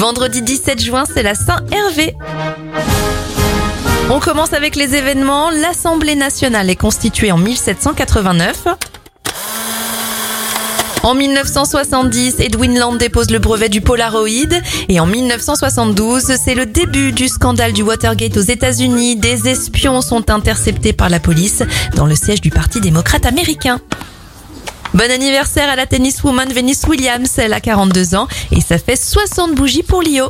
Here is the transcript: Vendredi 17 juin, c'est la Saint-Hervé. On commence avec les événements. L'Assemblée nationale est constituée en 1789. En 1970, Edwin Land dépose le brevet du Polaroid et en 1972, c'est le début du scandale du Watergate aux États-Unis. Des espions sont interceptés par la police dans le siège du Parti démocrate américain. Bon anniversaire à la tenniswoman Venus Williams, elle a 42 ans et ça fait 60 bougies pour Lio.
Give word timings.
Vendredi 0.00 0.40
17 0.40 0.82
juin, 0.82 1.04
c'est 1.04 1.22
la 1.22 1.34
Saint-Hervé. 1.34 2.16
On 4.08 4.18
commence 4.18 4.54
avec 4.54 4.74
les 4.74 4.94
événements. 4.94 5.50
L'Assemblée 5.50 6.14
nationale 6.14 6.70
est 6.70 6.76
constituée 6.76 7.32
en 7.32 7.36
1789. 7.36 8.64
En 11.02 11.14
1970, 11.14 12.40
Edwin 12.40 12.78
Land 12.78 12.94
dépose 12.94 13.30
le 13.30 13.40
brevet 13.40 13.68
du 13.68 13.82
Polaroid 13.82 14.26
et 14.88 15.00
en 15.00 15.06
1972, 15.06 16.34
c'est 16.42 16.54
le 16.54 16.64
début 16.64 17.12
du 17.12 17.28
scandale 17.28 17.74
du 17.74 17.82
Watergate 17.82 18.38
aux 18.38 18.40
États-Unis. 18.40 19.16
Des 19.16 19.48
espions 19.48 20.00
sont 20.00 20.30
interceptés 20.30 20.94
par 20.94 21.10
la 21.10 21.20
police 21.20 21.62
dans 21.94 22.06
le 22.06 22.14
siège 22.14 22.40
du 22.40 22.50
Parti 22.50 22.80
démocrate 22.80 23.26
américain. 23.26 23.80
Bon 24.92 25.08
anniversaire 25.10 25.68
à 25.70 25.76
la 25.76 25.86
tenniswoman 25.86 26.52
Venus 26.52 26.84
Williams, 26.88 27.38
elle 27.38 27.52
a 27.52 27.60
42 27.60 28.16
ans 28.16 28.26
et 28.50 28.60
ça 28.60 28.76
fait 28.76 28.96
60 28.96 29.54
bougies 29.54 29.84
pour 29.84 30.02
Lio. 30.02 30.28